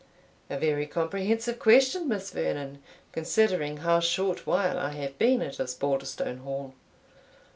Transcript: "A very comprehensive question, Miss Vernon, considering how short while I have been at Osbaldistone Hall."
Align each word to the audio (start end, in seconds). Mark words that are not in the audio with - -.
"A 0.49 0.57
very 0.57 0.87
comprehensive 0.87 1.59
question, 1.59 2.07
Miss 2.07 2.31
Vernon, 2.31 2.81
considering 3.11 3.77
how 3.77 3.99
short 3.99 4.47
while 4.47 4.79
I 4.79 4.93
have 4.93 5.19
been 5.19 5.43
at 5.43 5.59
Osbaldistone 5.59 6.39
Hall." 6.39 6.73